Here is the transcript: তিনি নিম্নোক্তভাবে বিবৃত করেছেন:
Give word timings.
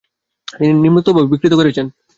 তিনি 0.47 0.71
নিম্নোক্তভাবে 0.75 1.29
বিবৃত 1.31 1.53
করেছেন: 1.53 1.85